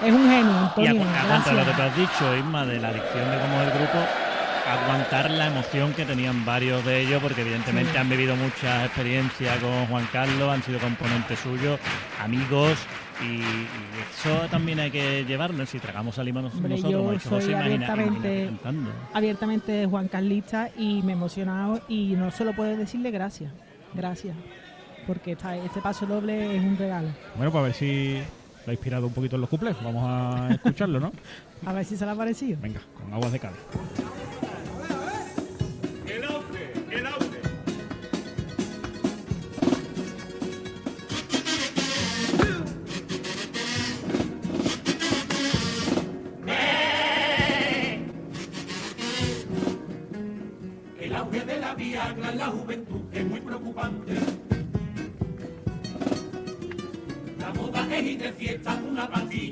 es 0.05 0.13
un 0.13 0.29
genio, 0.31 0.73
Y 0.77 0.87
a, 0.87 0.91
Antonio. 0.91 1.03
a 1.03 1.27
cuanto 1.29 1.51
a 1.51 1.53
lo 1.55 1.65
que 1.65 1.73
te 1.73 1.83
has 1.83 1.97
dicho, 1.97 2.37
Isma, 2.37 2.67
de 2.67 2.81
la 2.81 2.89
adicción 2.89 3.31
de 3.31 3.39
cómo 3.39 3.61
es 3.63 3.69
el 3.69 3.79
grupo, 3.79 3.99
aguantar 4.71 5.31
la 5.31 5.47
emoción 5.49 5.93
que 5.93 6.05
tenían 6.05 6.45
varios 6.45 6.85
de 6.85 7.01
ellos, 7.01 7.21
porque 7.23 7.41
evidentemente 7.43 7.99
han 7.99 8.09
vivido 8.09 8.37
mucha 8.37 8.85
experiencia 8.85 9.57
con 9.59 9.87
Juan 9.87 10.09
Carlos, 10.13 10.53
han 10.53 10.63
sido 10.63 10.79
componentes 10.79 11.39
suyos, 11.41 11.79
amigos, 12.23 12.79
y, 13.21 13.37
y 13.37 13.67
eso 14.19 14.47
también 14.51 14.81
hay 14.81 14.91
que 14.91 15.25
llevarlo. 15.25 15.65
Si 15.67 15.79
tragamos 15.79 16.19
a 16.19 16.25
Lima 16.25 16.43
nos- 16.43 16.55
Hombre, 16.55 16.71
nosotros, 16.77 16.93
yo 16.93 16.99
como 16.99 17.13
José, 17.37 17.43
soy 17.47 17.53
imagina- 17.55 17.87
abiertamente- 17.93 18.47
cantando. 18.47 18.91
abiertamente 19.13 19.87
Juan 19.87 20.09
Carlista 20.09 20.71
y 20.77 21.03
me 21.03 21.13
he 21.13 21.15
emocionado 21.17 21.81
y 21.89 22.15
no 22.17 22.31
solo 22.31 22.53
puedo 22.53 22.77
decirle 22.77 23.11
gracias, 23.11 23.53
gracias, 23.95 24.35
porque 25.07 25.33
esta- 25.33 25.57
este 25.57 25.81
paso 25.81 26.07
doble 26.07 26.57
es 26.57 26.63
un 26.63 26.77
regalo. 26.79 27.09
Bueno, 27.37 27.51
pues 27.53 27.61
a 27.61 27.65
ver 27.65 27.75
si 27.75 28.23
lo 28.67 28.71
ha 28.71 28.75
inspirado 28.75 29.07
un 29.07 29.13
poquito 29.13 29.37
en 29.37 29.41
los 29.43 29.51
cuplés. 29.51 29.77
Vamos 29.83 30.05
a 30.07 30.49
escucharlo, 30.55 31.01
¿no? 31.01 31.13
A 31.67 31.73
ver 31.73 31.85
si 31.85 31.97
se 31.97 32.05
le 32.05 32.11
ha 32.13 32.15
parecido. 32.15 32.59
Venga, 32.61 32.81
con 33.01 33.13
aguas 33.13 33.33
de 33.33 33.39
Cádiz. 33.39 33.59
El 36.07 36.25
auge, 36.25 36.73
el 36.91 37.07
auge. 37.07 37.41
El 51.01 51.15
auge 51.17 51.41
de 51.45 51.59
la 51.59 51.75
Viagra 51.75 52.31
en 52.31 52.39
la 52.39 52.47
juventud 52.47 53.01
es 53.13 53.25
muy 53.27 53.41
preocupante. 53.41 54.15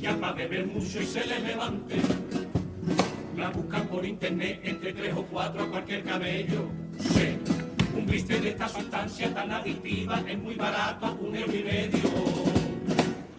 Pastilla 0.00 0.20
para 0.20 0.32
beber 0.32 0.66
mucho 0.66 1.00
y 1.00 1.06
se 1.06 1.24
le 1.26 1.40
levante. 1.40 1.96
La 3.36 3.50
buscan 3.50 3.86
por 3.88 4.04
internet 4.04 4.60
entre 4.64 4.92
tres 4.92 5.14
o 5.14 5.22
cuatro 5.24 5.62
a 5.62 5.70
cualquier 5.70 6.02
cabello. 6.04 6.68
Sí, 6.98 7.36
un 7.96 8.06
blister 8.06 8.40
de 8.40 8.50
esta 8.50 8.68
sustancia 8.68 9.32
tan 9.32 9.50
adictiva 9.50 10.22
es 10.26 10.38
muy 10.38 10.54
barato, 10.54 11.16
un 11.20 11.36
euro 11.36 11.54
y 11.54 11.62
medio. 11.62 12.10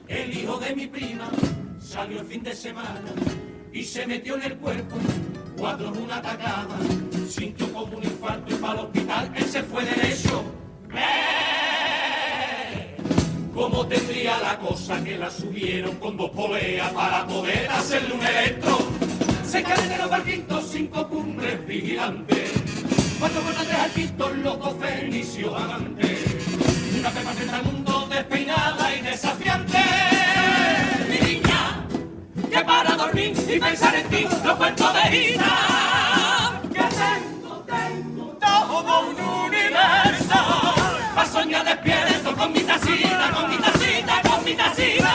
El 0.07 0.37
hijo 0.37 0.57
de 0.59 0.75
mi 0.75 0.87
prima 0.87 1.29
salió 1.79 2.21
el 2.21 2.27
fin 2.27 2.43
de 2.43 2.53
semana 2.53 3.01
y 3.71 3.83
se 3.83 4.05
metió 4.05 4.35
en 4.35 4.43
el 4.43 4.57
cuerpo 4.57 4.97
cuatro 5.57 5.87
en 5.87 5.97
una 6.03 6.21
tacada. 6.21 6.77
Sintió 7.27 7.71
como 7.71 7.97
un 7.97 8.03
infarto 8.03 8.53
y 8.53 8.57
para 8.57 8.73
el 8.73 8.79
hospital 8.79 9.31
él 9.35 9.43
se 9.43 9.63
fue 9.63 9.85
derecho. 9.85 10.43
¡Eh! 10.93 11.20
¿Cómo 13.53 13.85
tendría 13.85 14.39
la 14.39 14.57
cosa 14.57 15.03
que 15.03 15.17
la 15.17 15.29
subieron 15.29 15.95
con 15.97 16.15
dos 16.15 16.29
poleas 16.31 16.91
para 16.93 17.27
poder 17.27 17.69
hacerle 17.69 18.13
un 18.13 18.25
electro? 18.25 18.77
Se 19.45 19.61
caen 19.61 19.91
en 19.91 19.97
los 19.99 20.09
barquitos 20.09 20.69
cinco 20.71 21.07
cumbres 21.09 21.65
vigilantes. 21.67 22.51
Cuatro 23.19 23.41
volantes 23.41 23.75
al 23.75 23.91
quinto, 23.91 24.29
los 24.29 24.57
dos 24.57 24.75
fenicios 24.79 25.53
amantes. 25.53 26.19
Una 26.97 27.09
pepa 27.09 27.31
frente 27.31 27.55
al 27.55 27.63
mundo 27.63 28.07
despeinada 28.09 28.95
y 28.95 29.01
desafiante. 29.01 29.79
Mi 31.09 31.33
niña, 31.33 31.87
que 32.49 32.61
para 32.63 32.95
dormir 32.95 33.33
y 33.53 33.59
pensar 33.59 33.95
en 33.95 34.07
ti, 34.09 34.27
los 34.45 34.55
cuentos 34.55 34.93
de 34.93 35.39
tengo 37.67 38.37
todo 38.39 39.09
un 39.09 39.45
universo. 39.45 39.91
Despierto 41.65 42.10
con 42.41 42.51
mi 42.53 42.63
tacita, 42.63 43.29
con 43.31 43.49
mi 43.49 43.57
tacita, 43.57 44.21
con 44.27 44.43
mi 44.43 44.55
tacita. 44.55 45.13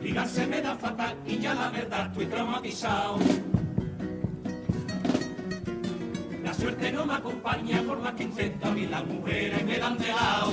Ligar, 0.00 0.28
se 0.28 0.46
me 0.46 0.62
da 0.62 0.76
fatal 0.76 1.16
y 1.26 1.38
ya 1.38 1.54
la 1.54 1.68
verdad 1.68 2.06
estoy 2.06 2.26
traumatizado. 2.26 3.51
Suerte 6.62 6.92
no 6.92 7.04
me 7.04 7.14
acompaña 7.14 7.82
por 7.82 7.98
más 7.98 8.14
que 8.14 8.22
intento 8.22 8.68
a 8.68 8.70
mí 8.70 8.86
las 8.86 9.04
mujeres 9.04 9.64
me 9.64 9.78
dan 9.78 9.98
de 9.98 10.06
lado. 10.06 10.52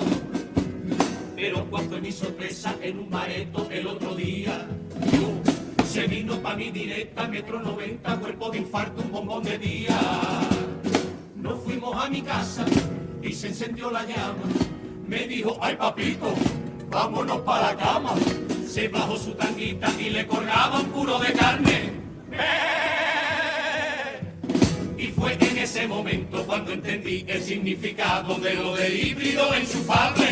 Pero 1.36 1.66
cuál 1.70 1.86
fue 1.86 2.02
mi 2.02 2.12
sorpresa 2.12 2.76
en 2.82 2.98
un 2.98 3.12
bareto 3.12 3.68
el 3.70 3.86
otro 3.86 4.16
día. 4.16 4.66
Uh, 4.96 5.86
se 5.86 6.08
vino 6.08 6.40
pa' 6.40 6.56
mi 6.56 6.72
directa, 6.72 7.28
metro 7.28 7.62
90, 7.62 8.18
cuerpo 8.18 8.50
de 8.50 8.58
infarto, 8.58 9.04
un 9.04 9.12
bombón 9.12 9.44
de 9.44 9.60
día. 9.60 10.00
Nos 11.36 11.60
fuimos 11.64 11.96
a 12.04 12.10
mi 12.10 12.24
casa 12.24 12.66
y 13.22 13.32
se 13.32 13.50
encendió 13.50 13.92
la 13.92 14.04
llama. 14.04 14.50
Me 15.08 15.28
dijo, 15.28 15.60
ay 15.62 15.76
papito, 15.76 16.34
vámonos 16.90 17.42
para 17.42 17.74
la 17.74 17.78
cama. 17.78 18.14
Se 18.68 18.88
bajó 18.88 19.16
su 19.16 19.34
tanguita 19.34 19.92
y 20.00 20.10
le 20.10 20.26
colgaba 20.26 20.80
un 20.80 20.88
puro 20.88 21.20
de 21.20 21.34
carne. 21.34 21.94
¡Eh! 22.32 22.69
Ese 25.80 25.88
momento 25.88 26.46
cuando 26.46 26.74
entendí 26.74 27.24
el 27.26 27.42
significado 27.42 28.36
de 28.36 28.54
lo 28.54 28.76
del 28.76 29.00
híbrido 29.00 29.54
enchufable. 29.54 30.28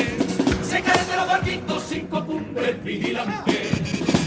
Se 0.62 0.82
caen 0.82 1.08
de 1.08 1.16
los 1.16 1.28
barquitos 1.28 1.84
cinco 1.88 2.26
cumbres 2.26 2.84
vigilantes. 2.84 3.70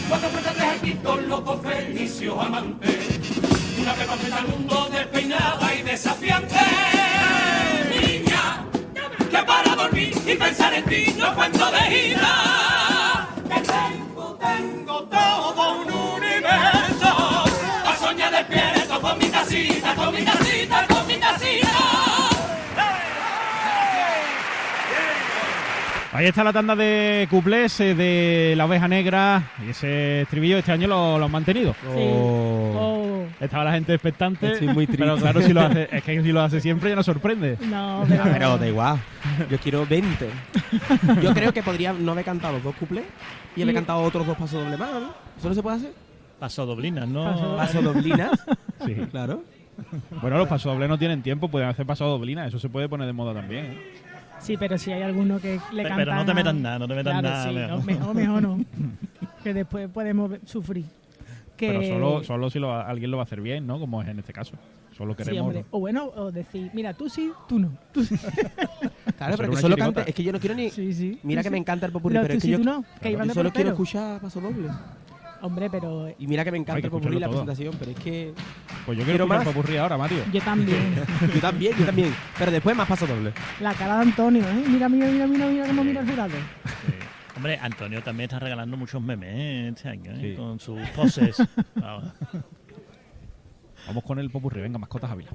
Cuatro 0.09 0.30
puertas 0.30 0.56
de 0.56 0.64
arquitos, 0.64 1.22
los 1.24 1.44
dos 1.44 1.61
fenicios 1.61 2.38
amantes. 2.42 3.20
Una 3.78 3.92
pepa 3.92 4.16
al 4.38 4.48
mundo 4.48 4.88
despeinada 4.90 5.74
y 5.74 5.83
desafiante. 5.83 6.54
Niña, 7.90 8.64
que 9.30 9.42
para 9.42 9.76
dormir 9.76 10.14
y 10.26 10.35
pensar 10.37 10.72
en 10.72 10.85
ti 10.85 11.14
no 11.18 11.35
cuento 11.35 11.70
de 11.70 11.80
gira. 11.80 12.69
Ahí 26.20 26.26
está 26.26 26.44
la 26.44 26.52
tanda 26.52 26.76
de 26.76 27.26
cuplés 27.30 27.80
eh, 27.80 27.94
de 27.94 28.52
la 28.54 28.66
oveja 28.66 28.87
negra 28.87 29.52
y 29.66 29.70
ese 29.70 30.20
estribillo 30.20 30.59
este 30.59 30.70
año 30.70 30.87
lo, 30.87 31.18
lo 31.18 31.24
han 31.24 31.30
mantenido. 31.30 31.74
Oh. 31.96 32.72
Oh, 32.76 33.24
Estaba 33.42 33.64
la 33.64 33.72
gente 33.72 33.94
expectante, 33.94 34.52
Estoy 34.52 34.68
muy 34.68 34.87
pero 34.87 35.14
triste. 35.16 35.22
claro, 35.22 35.40
si 35.40 35.54
lo 35.54 35.62
hace, 35.62 35.88
es 35.90 36.02
que 36.04 36.22
si 36.22 36.30
lo 36.30 36.42
hace 36.42 36.61
siempre 36.61 36.90
ya 36.90 36.96
nos 36.96 37.06
sorprende. 37.06 37.56
no, 37.62 38.02
Ah, 38.02 38.04
pero, 38.06 38.22
pero 38.35 38.59
da 38.59 38.68
igual. 38.68 38.98
Yo 39.50 39.59
quiero 39.61 39.87
20. 39.87 40.28
Yo 41.22 41.33
creo 41.33 41.54
que 41.54 41.62
podría 41.62 41.94
no 41.94 42.12
haber 42.12 42.26
cantado 42.26 42.52
los 42.52 42.64
dos 42.64 42.74
cuplés 42.76 43.04
y 43.56 43.62
haber 43.62 43.72
Y- 43.72 43.76
cantado 43.76 44.02
otros 44.02 44.26
dos 44.26 44.37
pasos 44.37 44.62
doble 44.62 44.76
más, 44.76 44.90
¿no? 44.92 45.14
¿Eso 45.38 45.48
no 45.48 45.54
se 45.54 45.62
puede 45.62 45.76
hacer? 45.78 45.92
Paso 46.38 46.66
doblinas, 46.66 47.09
¿no? 47.09 47.56
Paso- 47.56 47.80
doblinas. 47.80 48.33
Sí. 48.85 48.94
claro. 49.11 49.42
Bueno, 50.22 50.37
los 50.38 50.48
pasodobles 50.48 50.88
no 50.88 50.98
tienen 50.98 51.22
tiempo, 51.22 51.48
pueden 51.48 51.68
hacer 51.68 51.85
pasodoblina, 51.87 52.46
eso 52.46 52.59
se 52.59 52.68
puede 52.70 52.88
poner 52.88 53.06
de 53.06 53.12
moda 53.14 53.33
también. 53.35 53.64
¿eh? 53.66 53.78
Sí, 54.40 54.57
pero 54.57 54.76
si 54.79 54.92
hay 54.92 55.03
alguno 55.03 55.38
que 55.40 55.61
le 55.72 55.83
Pero 55.85 55.96
canta. 55.96 56.14
no 56.16 56.24
te 56.26 56.35
metas 56.35 56.55
nada, 56.55 56.79
no 56.79 56.88
te 56.88 56.94
metas 56.94 57.12
claro, 57.20 57.29
nada, 57.29 57.48
sí, 57.48 57.55
mejor. 57.55 57.70
no, 57.79 57.85
mejor, 57.85 58.14
mejor 58.14 58.42
no. 58.42 58.64
que 59.44 59.55
después 59.55 59.88
podemos 59.90 60.33
sufrir. 60.44 60.85
Que, 61.57 61.68
Pero 61.68 61.83
solo, 61.83 62.24
solo 62.24 62.50
si 62.50 62.59
lo, 62.59 62.74
alguien 62.74 63.11
lo 63.11 63.18
va 63.18 63.22
a 63.22 63.24
hacer 63.24 63.40
bien, 63.42 63.66
¿no? 63.66 63.79
Como 63.79 64.00
es 64.03 64.09
en 64.09 64.18
este 64.18 64.33
caso. 64.33 64.55
Solo 64.96 65.12
Sí, 65.12 65.18
queremos. 65.24 65.46
hombre. 65.48 65.64
O 65.70 65.79
bueno, 65.79 66.07
o 66.16 66.31
decir, 66.33 66.70
mira, 66.72 66.94
tú 66.94 67.09
sí, 67.11 67.31
tú 67.48 67.59
no. 67.59 67.70
Tú 67.92 68.03
sí, 68.05 68.16
Claro, 69.18 69.35
pero 69.37 69.50
que 69.50 69.57
solo 69.57 69.76
cante. 69.76 70.05
Es 70.09 70.14
que 70.14 70.22
yo 70.22 70.33
no 70.33 70.40
quiero 70.40 70.55
ni. 70.55 70.70
sí. 70.70 70.92
sí 70.94 71.18
Mira 71.22 71.42
que 71.42 71.48
sí. 71.48 71.53
me 71.53 71.59
encanta 71.59 71.85
el 71.87 71.92
popurrí, 71.92 72.16
pero 72.20 72.33
es 72.35 72.38
que 72.38 72.40
sí, 72.40 72.50
yo, 72.50 72.59
tú 72.59 72.64
no, 72.64 72.83
que 73.03 73.12
yo 73.12 73.24
solo 73.35 73.50
quiero 73.53 73.70
escuchar 73.70 74.20
paso 74.20 74.40
doble. 74.40 74.68
Hombre, 75.42 75.70
pero 75.70 76.09
Y 76.18 76.26
mira 76.26 76.44
que 76.44 76.53
me 76.53 76.59
encanta 76.59 76.85
el 76.87 76.90
popurrí 76.90 77.18
la 77.18 77.26
todo. 77.26 77.44
presentación, 77.44 77.74
pero 77.79 77.90
es 77.92 77.96
que. 77.98 78.35
Pues 78.87 78.98
yo 78.98 79.05
Quiero 79.05 79.24
quiero 79.24 79.26
más 79.26 79.44
popurrí 79.44 79.76
ahora, 79.79 79.96
Mario. 79.96 80.22
yo 80.33 80.40
también. 80.42 80.94
Yo 81.35 81.40
también, 81.40 81.76
yo 81.79 81.87
también. 81.87 82.14
Pero 82.38 82.50
después 82.50 82.76
más 82.76 82.87
paso 82.88 83.07
doble. 83.07 83.33
La 83.61 83.72
cara 83.74 83.96
de 83.96 84.03
Antonio, 84.03 84.42
¿eh? 84.42 84.64
Mira, 84.68 84.88
mira, 84.88 85.07
mira, 85.09 85.26
mira, 85.26 85.46
mira 85.46 85.66
cómo 85.66 85.85
mira 85.85 86.00
el 86.00 86.09
jurado. 86.11 86.35
Hombre, 87.37 87.59
Antonio 87.62 88.03
también 88.03 88.24
está 88.29 88.38
regalando 88.38 88.76
muchos 88.76 89.00
memes 89.00 89.31
¿eh? 89.35 89.68
este 89.74 89.88
año, 89.88 90.12
¿eh? 90.12 90.18
Sí. 90.20 90.35
con 90.37 90.59
sus 90.61 90.79
poses. 90.90 91.37
Vamos. 91.76 92.12
Vamos 93.87 94.05
con 94.05 94.18
el 94.18 94.29
popurrí, 94.31 94.61
venga, 94.61 94.79
mascotas 94.79 95.11
Ávila. 95.11 95.31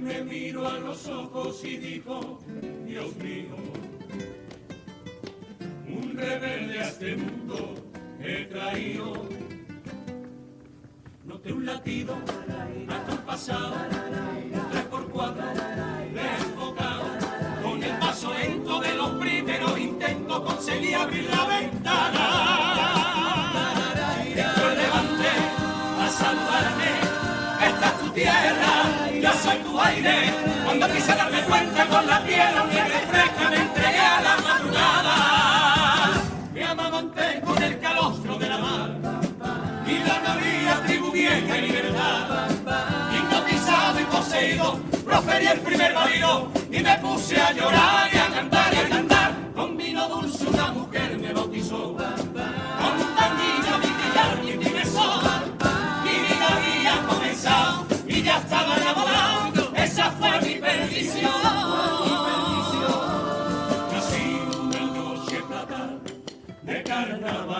Me 0.00 0.24
miró 0.24 0.66
a 0.66 0.78
los 0.78 1.06
ojos 1.06 1.62
y 1.64 1.76
dijo, 1.76 2.40
Dios 2.84 3.14
mío, 3.16 3.56
un 5.86 6.16
rebelde 6.16 6.80
a 6.80 6.88
este 6.88 7.16
mundo 7.16 7.74
he 8.18 8.44
traído. 8.46 9.28
Noté 11.24 11.52
un 11.52 11.66
latido 11.66 12.16
pasado, 13.26 13.74
Cuando 30.64 30.88
quise 30.88 31.14
darme 31.14 31.42
cuenta 31.42 31.86
con 31.86 32.06
la 32.06 32.22
piel, 32.24 32.54
nieve 32.70 32.98
fresca 33.10 33.50
me 33.50 33.56
entregué 33.56 33.98
a 33.98 34.20
la 34.20 34.36
madrugada. 34.38 35.14
Me 36.54 36.64
amamanté 36.64 37.40
con 37.44 37.62
el 37.62 37.78
calostro 37.78 38.38
de 38.38 38.48
la 38.48 38.58
mar 38.58 38.90
y 39.86 39.98
la 39.98 40.20
navía 40.20 40.82
tribu 40.86 41.10
vieja 41.10 41.58
y 41.58 41.60
libertad 41.62 42.42
proferí 45.04 45.46
el 45.46 45.60
primer 45.60 45.94
bailo 45.94 46.48
y 46.70 46.80
me 46.80 46.98
puse 46.98 47.40
a 47.40 47.52
llorar 47.52 48.08
y 48.12 48.16
a 48.16 48.28
cantar 48.28 48.74
y 48.74 48.76
a 48.76 48.88
cantar. 48.88 49.21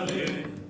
Hallelujah. 0.02 0.61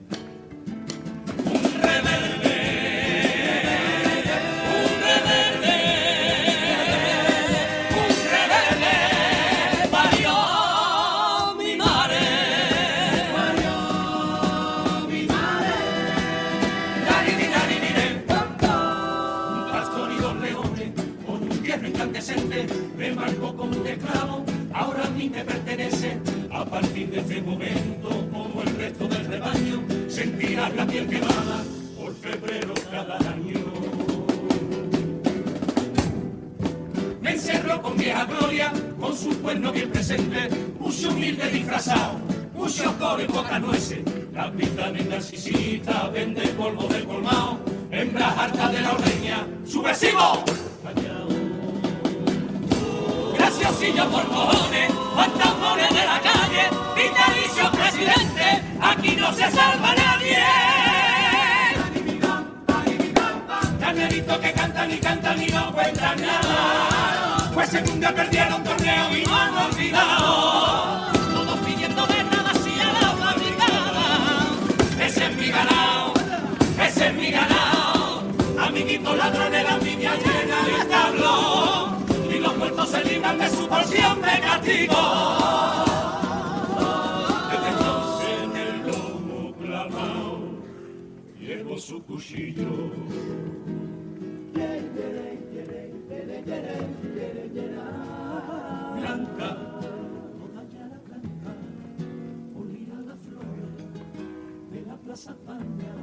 España, 105.30 105.94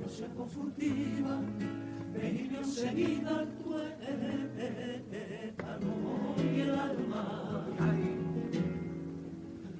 no 0.00 0.08
se 0.08 0.26
furtiva, 0.52 1.40
venir 2.12 2.56
enseguida 2.56 3.46
tu 3.62 3.74
y 6.42 6.60
el 6.60 6.74
alma. 6.74 7.66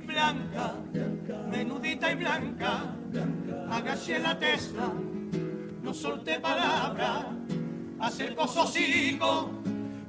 Blanca, 0.07 0.75
menudita 1.51 2.13
y 2.13 2.15
blanca, 2.15 2.95
agaché 3.71 4.21
la 4.21 4.39
testa, 4.39 4.93
no 5.83 5.93
solté 5.93 6.39
palabra, 6.39 7.27
acercó 7.99 8.45
hocico, 8.45 9.51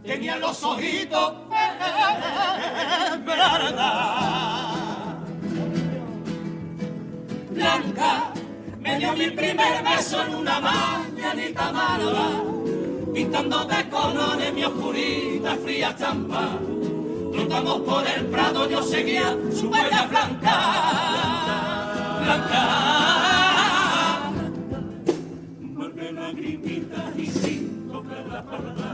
tenía 0.03 0.38
los 0.38 0.63
ojitos 0.63 1.34
Blanca, 7.55 8.25
mi 8.97 9.29
primer 9.29 9.84
beso 9.84 10.23
en 10.23 10.36
una 10.36 10.60
mañanita 10.62 11.71
malva 11.71 12.29
pintando 13.13 13.65
de 13.65 13.89
colores 13.89 14.53
mi 14.53 14.63
oscurita 14.63 15.55
fría 15.58 15.89
estampa. 15.89 16.58
Trotamos 17.34 17.81
por 17.81 18.08
el 18.08 18.25
prado, 18.27 18.69
yo 18.69 18.81
seguía 18.81 19.36
su 19.51 19.69
huella 19.69 20.05
blanca, 20.05 20.55
blanca. 22.23 22.62
Vuelve 25.60 26.12
lagrimita 26.13 27.12
y 27.17 27.25
sin 27.27 27.91
tocar 27.91 28.25
la 28.27 28.45
parda, 28.45 28.93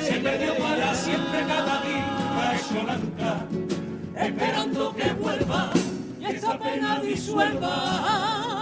se 0.00 0.14
perdió 0.14 0.56
para 0.56 0.94
siempre 0.94 1.46
cada 1.46 1.82
día 1.82 2.54
hecho 2.56 2.82
blanca, 2.82 3.46
esperando 4.16 4.94
que 4.96 5.12
vuelva 5.12 5.70
y 6.20 6.24
esta 6.24 6.58
pena 6.58 7.00
disuelva. 7.00 8.61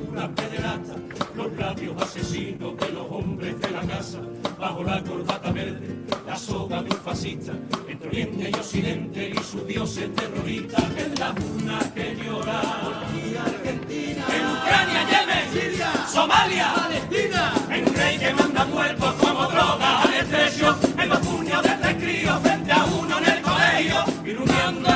hombres 3.11 3.59
de 3.59 3.71
la 3.71 3.81
casa, 3.81 4.19
bajo 4.59 4.83
la 4.83 5.01
corbata 5.03 5.51
verde, 5.51 5.95
la 6.25 6.35
soga 6.35 6.81
de 6.81 6.89
un 6.89 6.97
fascista, 6.97 7.53
entre 7.87 8.07
Oriente 8.07 8.49
y 8.49 8.53
Occidente 8.53 9.29
y 9.29 9.43
sus 9.43 9.67
dioses 9.67 10.13
terroristas, 10.15 10.83
en 10.97 11.15
la 11.15 11.31
una 11.31 11.79
que 11.93 12.15
llora, 12.15 12.61
Argentina, 13.45 14.25
en 14.35 14.47
Ucrania, 14.55 15.01
Yemen, 15.11 15.53
Siria, 15.53 16.07
Somalia, 16.07 16.73
Palestina, 16.75 17.53
en 17.69 17.87
un 17.87 17.95
rey 17.95 18.17
que 18.17 18.33
manda 18.33 18.65
muertos 18.65 19.13
como 19.15 19.43
droga 19.47 20.01
al 20.01 20.13
estrecho, 20.13 20.77
en 20.97 21.09
los 21.09 21.19
puños 21.19 21.63
de 21.63 21.69
tres 21.69 21.95
críos 21.95 22.39
frente 22.41 22.71
a 22.71 22.85
uno 22.85 23.17
en 23.17 23.25
el 23.25 23.41
colegio, 23.41 24.03
y 24.25 24.33
rumiando, 24.33 24.89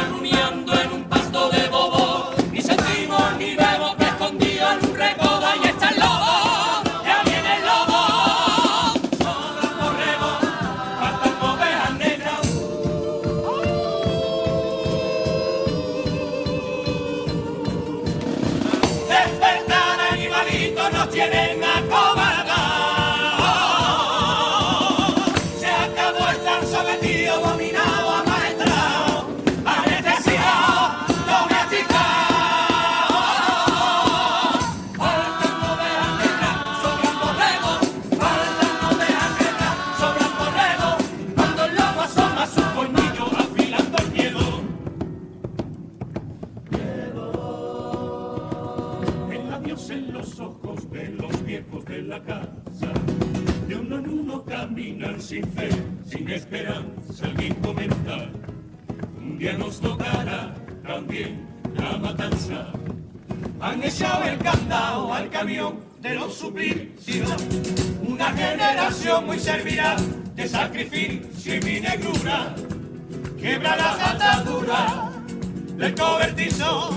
del 75.77 75.95
cobertizo. 75.95 76.89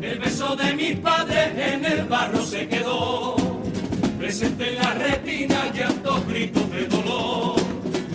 El 0.00 0.18
beso 0.18 0.56
de 0.56 0.74
mis 0.74 0.98
padres 0.98 1.48
en 1.56 1.84
el 1.84 2.04
barro 2.04 2.42
se 2.42 2.68
quedó. 2.68 3.36
Presente 4.18 4.70
en 4.70 4.76
la 4.76 4.94
retina 4.94 5.72
llantos 5.74 6.26
gritos 6.26 6.70
de 6.70 6.86
dolor. 6.86 7.56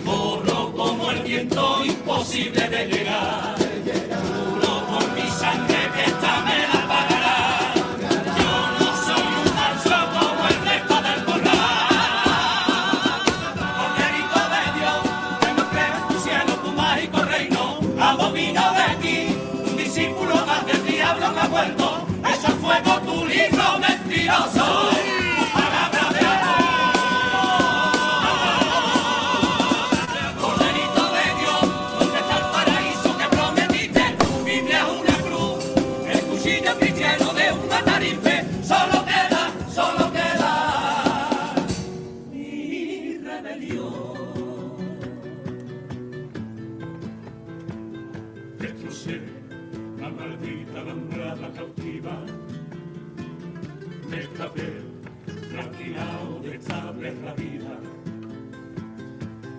Corro 0.04 0.72
como 0.72 1.10
el 1.10 1.22
viento 1.22 1.84
imposible 1.84 2.68
de 2.68 2.86
llegar. 2.86 3.61
Destrocé 48.62 49.20
la 49.98 50.08
maldita 50.08 50.82
alambrada 50.82 51.50
cautiva. 51.52 52.16
Me 54.08 54.20
escapé, 54.20 54.70
tranquilado 55.50 56.38
de 56.44 56.54
estable 56.54 57.12
la 57.24 57.34
vida. 57.34 57.76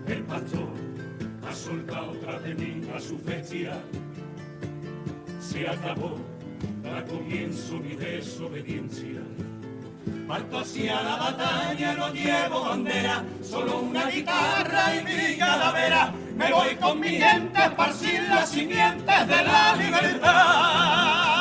El 0.07 0.23
pastor 0.23 0.69
ha 1.45 1.53
soltado 1.53 2.13
tras 2.21 2.43
de 2.43 2.55
mí 2.55 2.81
a 2.95 2.99
su 3.01 3.17
bestia. 3.17 3.73
Se 5.41 5.67
acabó, 5.67 6.15
da 6.81 7.03
comienzo 7.03 7.81
mi 7.81 7.97
desobediencia. 7.97 9.19
Parto 10.29 10.59
hacia 10.59 11.03
la 11.03 11.17
batalla, 11.17 11.93
no 11.95 12.13
llevo 12.13 12.63
bandera, 12.63 13.25
solo 13.41 13.81
una 13.81 14.09
guitarra 14.09 14.95
y 14.95 15.03
mi 15.03 15.37
calavera. 15.37 16.13
Me 16.43 16.51
voy 16.51 16.75
con 16.75 16.99
mi 16.99 17.09
gente 17.09 17.57
a 17.57 17.73
las 18.29 18.49
simientes 18.49 19.27
de 19.27 19.43
la 19.43 19.75
libertad. 19.77 21.32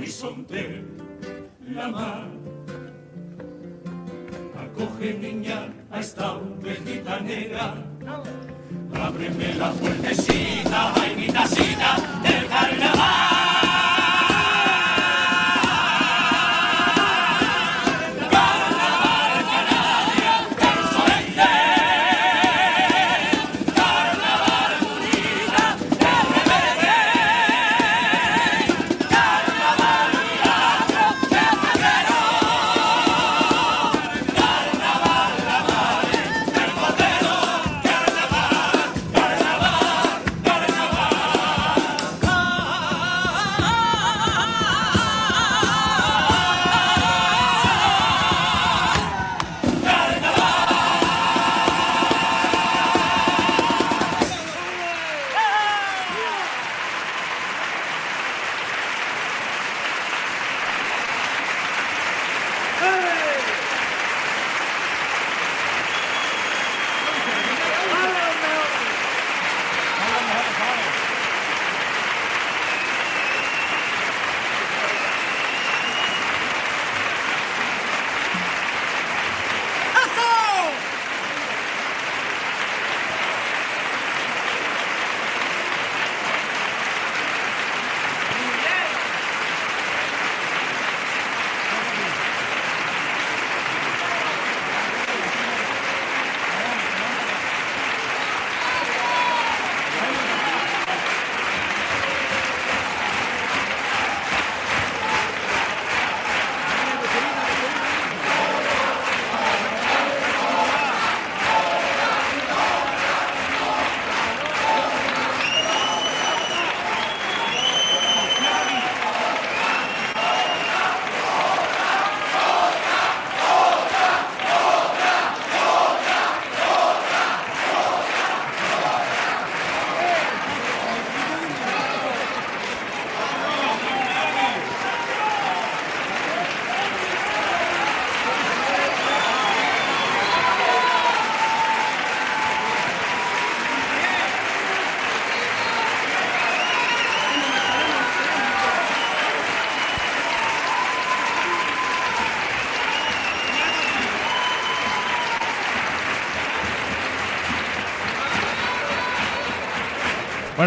Horizonte 0.00 0.82
la 1.74 1.88
mar. 1.88 2.26
Acoge 4.62 5.12
niña 5.14 5.68
a 5.90 6.00
esta 6.00 6.36
ovejita 6.36 7.20
negra. 7.20 7.74
Ábreme 8.94 9.54
la 9.54 9.70
puertecita, 9.72 10.94
tacita 11.34 11.90
del 12.22 12.48
carnaval. 12.48 13.39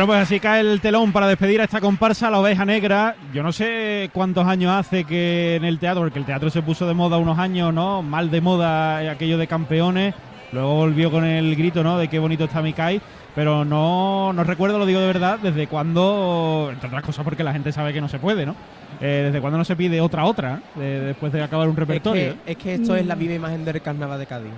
Bueno, 0.05 0.19
pues 0.19 0.27
así 0.27 0.39
cae 0.41 0.59
el 0.59 0.81
telón 0.81 1.13
para 1.13 1.27
despedir 1.27 1.61
a 1.61 1.63
esta 1.63 1.79
comparsa, 1.79 2.29
la 2.29 2.39
oveja 2.39 2.65
negra. 2.65 3.15
Yo 3.33 3.41
no 3.41 3.53
sé 3.53 4.09
cuántos 4.13 4.45
años 4.45 4.73
hace 4.73 5.05
que 5.05 5.55
en 5.55 5.63
el 5.63 5.79
teatro, 5.79 6.01
porque 6.01 6.19
el 6.19 6.25
teatro 6.25 6.49
se 6.49 6.61
puso 6.61 6.85
de 6.85 6.93
moda 6.93 7.17
unos 7.17 7.39
años, 7.39 7.73
¿no? 7.73 8.01
Mal 8.01 8.29
de 8.29 8.41
moda 8.41 8.97
aquello 9.09 9.37
de 9.37 9.47
campeones. 9.47 10.13
Luego 10.51 10.75
volvió 10.75 11.09
con 11.09 11.23
el 11.23 11.55
grito, 11.55 11.85
¿no? 11.85 11.97
De 11.97 12.09
qué 12.09 12.19
bonito 12.19 12.43
está 12.43 12.61
Mikai. 12.61 12.99
Pero 13.33 13.63
no, 13.63 14.33
no 14.33 14.43
recuerdo, 14.43 14.77
lo 14.77 14.85
digo 14.85 14.99
de 14.99 15.07
verdad, 15.07 15.39
desde 15.41 15.67
cuándo, 15.67 16.67
entre 16.73 16.87
otras 16.89 17.03
cosas 17.03 17.23
porque 17.23 17.45
la 17.45 17.53
gente 17.53 17.71
sabe 17.71 17.93
que 17.93 18.01
no 18.01 18.09
se 18.09 18.19
puede, 18.19 18.45
¿no? 18.45 18.55
Eh, 18.99 19.21
desde 19.27 19.39
cuándo 19.39 19.57
no 19.57 19.63
se 19.63 19.77
pide 19.77 20.01
otra 20.01 20.25
otra, 20.25 20.55
¿eh? 20.75 20.79
de- 20.79 20.99
después 20.99 21.31
de 21.31 21.41
acabar 21.41 21.67
un 21.67 21.73
Es 21.75 21.79
repertorio. 21.79 22.35
que, 22.45 22.51
es 22.51 22.57
que 22.57 22.73
esto 22.75 22.93
es 22.97 23.05
la 23.05 23.15
viva 23.15 23.35
imagen 23.35 23.63
del 23.63 23.81
carnaval 23.81 24.19
de 24.19 24.25
Cádiz. 24.25 24.51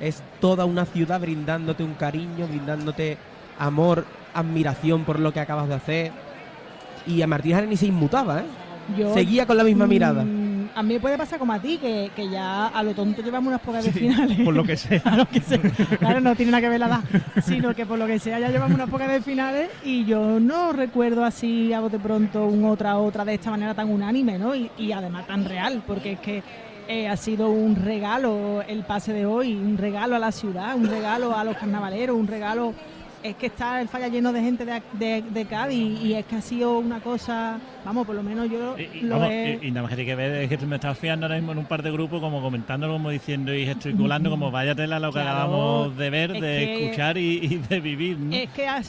Es 0.00 0.22
toda 0.40 0.64
una 0.66 0.84
ciudad 0.84 1.20
brindándote 1.20 1.82
un 1.82 1.94
cariño, 1.94 2.46
brindándote 2.46 3.18
amor, 3.58 4.04
admiración 4.34 5.04
por 5.04 5.18
lo 5.20 5.32
que 5.32 5.40
acabas 5.40 5.68
de 5.68 5.74
hacer. 5.74 6.12
Y 7.06 7.22
a 7.22 7.26
Martín 7.26 7.52
Jareni 7.52 7.76
se 7.76 7.86
inmutaba, 7.86 8.40
¿eh? 8.40 8.44
Yo- 8.96 9.12
Seguía 9.14 9.46
con 9.46 9.56
la 9.56 9.64
misma 9.64 9.86
Mm, 9.86 9.88
mirada. 9.88 10.22
A 10.74 10.82
mí 10.82 10.94
me 10.94 11.00
puede 11.00 11.18
pasar 11.18 11.38
como 11.38 11.52
a 11.52 11.58
ti, 11.58 11.78
que, 11.78 12.10
que 12.14 12.28
ya 12.28 12.68
a 12.68 12.82
lo 12.82 12.92
tonto 12.94 13.20
llevamos 13.22 13.48
unas 13.48 13.60
pocas 13.60 13.84
de 13.84 13.92
finales. 13.92 14.38
por 14.40 14.54
lo 14.54 14.62
que 14.64 14.76
sea. 14.76 15.00
A 15.04 15.16
lo 15.16 15.26
que 15.28 15.40
sea. 15.40 15.58
Claro, 15.98 16.20
no 16.20 16.34
tiene 16.36 16.52
nada 16.52 16.60
que 16.62 16.68
ver 16.68 16.80
la 16.80 16.86
edad, 16.86 17.00
sino 17.44 17.74
que 17.74 17.84
por 17.84 17.98
lo 17.98 18.06
que 18.06 18.18
sea 18.18 18.38
ya 18.38 18.48
llevamos 18.50 18.74
unas 18.74 18.88
pocas 18.88 19.08
de 19.10 19.20
finales 19.20 19.70
y 19.84 20.04
yo 20.04 20.38
no 20.40 20.72
recuerdo 20.72 21.24
así 21.24 21.72
a 21.72 21.80
bote 21.80 21.98
pronto 21.98 22.46
un 22.46 22.64
otra 22.64 22.98
otra 22.98 23.24
de 23.24 23.34
esta 23.34 23.50
manera 23.50 23.74
tan 23.74 23.90
unánime, 23.90 24.38
¿no? 24.38 24.54
Y, 24.54 24.70
y 24.78 24.92
además 24.92 25.26
tan 25.26 25.44
real, 25.46 25.82
porque 25.86 26.12
es 26.12 26.20
que 26.20 26.42
eh, 26.86 27.08
ha 27.08 27.16
sido 27.16 27.50
un 27.50 27.74
regalo 27.76 28.62
el 28.66 28.84
pase 28.84 29.12
de 29.12 29.26
hoy, 29.26 29.54
un 29.54 29.76
regalo 29.78 30.16
a 30.16 30.18
la 30.18 30.32
ciudad, 30.32 30.76
un 30.76 30.86
regalo 30.86 31.36
a 31.36 31.44
los 31.44 31.56
carnavaleros, 31.56 32.16
un 32.16 32.26
regalo 32.28 32.72
es 33.22 33.34
que 33.36 33.46
está 33.46 33.80
el 33.80 33.88
falla 33.88 34.08
lleno 34.08 34.32
de 34.32 34.40
gente 34.40 34.64
de, 34.64 34.82
de- 34.92 35.22
de 35.22 35.44
Cádiz 35.46 36.00
y 36.02 36.14
es 36.14 36.24
que 36.26 36.36
ha 36.36 36.40
sido 36.40 36.78
una 36.78 37.00
cosa, 37.00 37.58
vamos, 37.84 38.06
por 38.06 38.14
lo 38.14 38.22
menos 38.22 38.48
yo 38.50 38.76
Y, 38.78 39.00
lo 39.00 39.16
vamos, 39.18 39.30
he... 39.32 39.58
y- 39.62 39.66
y 39.66 39.70
nada 39.70 39.82
más 39.82 39.90
que 39.90 39.96
tiene 39.96 40.10
que 40.10 40.14
ver 40.16 40.32
es 40.42 40.48
que 40.58 40.66
me 40.66 40.76
estás 40.76 40.96
fiando 40.98 41.26
ahora 41.26 41.36
mismo 41.36 41.52
en 41.52 41.58
un 41.58 41.64
par 41.66 41.82
de 41.82 41.90
grupos 41.90 42.20
como 42.20 42.40
comentándolo, 42.40 42.92
como 42.94 43.10
diciendo 43.10 43.54
y 43.54 43.66
gesticulando 43.66 44.30
como 44.30 44.50
vaya 44.50 44.74
tela 44.74 44.98
lo 45.00 45.08
que 45.08 45.20
Claro, 45.20 45.30
acabamos 45.30 45.96
de 45.96 46.10
ver, 46.10 46.32
de 46.32 46.40
que- 46.40 46.84
escuchar 46.84 47.18
y, 47.18 47.38
y 47.44 47.56
de 47.68 47.80
vivir. 47.80 48.18
¿no? 48.18 48.34
Es 48.34 48.50
que 48.50 48.66
ha 48.68 48.82
sido 48.82 48.86